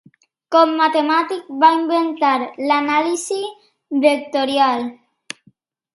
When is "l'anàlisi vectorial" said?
2.71-4.87